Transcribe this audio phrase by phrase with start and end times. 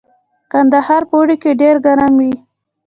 [0.51, 2.33] کندهار په اوړي کې ډیر ګرم وي